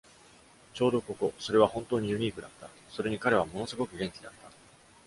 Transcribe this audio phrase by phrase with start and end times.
[0.73, 1.31] ちょうどここ。
[1.37, 4.51] それは本当にユニークだった-それに彼はものすごく元気だった。